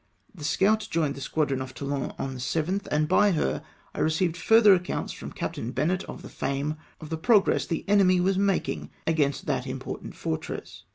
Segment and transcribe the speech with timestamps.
[0.33, 3.61] The Scout joined the squadron off Toulon on the 7th, and by her
[3.93, 8.19] I received further accounts from Captain Bennett, of the Fame, of the progress the enemy
[8.19, 10.85] was making against that important fortress.